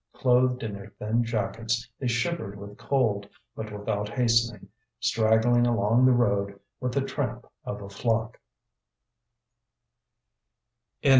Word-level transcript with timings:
Clothed 0.13 0.63
in 0.63 0.73
their 0.73 0.89
thin 0.97 1.23
jackets 1.23 1.87
they 1.99 2.07
shivered 2.07 2.57
with 2.57 2.75
cold, 2.75 3.29
but 3.55 3.71
without 3.71 4.09
hastening, 4.09 4.69
straggling 4.99 5.67
along 5.67 6.07
the 6.07 6.11
road 6.11 6.59
with 6.79 6.93
the 6.95 7.01
tramp 7.01 7.45
of 7.65 7.83
a 7.83 7.89
flock. 7.91 8.39